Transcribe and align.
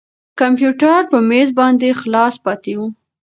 کمپیوټر 0.39 1.01
په 1.11 1.17
مېز 1.29 1.49
باندې 1.59 1.97
خلاص 2.01 2.33
پاتې 2.45 2.73
و. 2.77 2.81